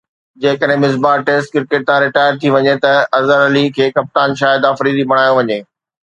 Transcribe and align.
جيڪڏهن 0.43 0.79
Misbah 0.83 1.17
test 1.25 1.47
cricket 1.55 1.83
تان 1.89 1.97
retire 2.03 2.31
ٿي 2.43 2.47
وڃي 2.55 2.73
ته 2.85 2.93
اظهر 3.19 3.41
علي 3.49 3.63
کي 3.75 3.85
ڪپتان 3.99 4.29
شاهد 4.41 4.61
آفريدي 4.71 5.03
بڻايو 5.13 5.37
وڃي 5.41 5.59